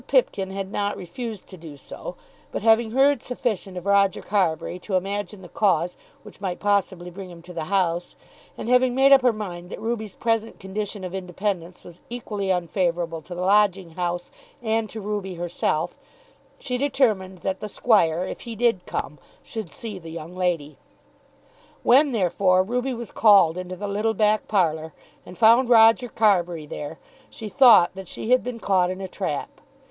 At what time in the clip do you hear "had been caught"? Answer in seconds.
28.31-28.89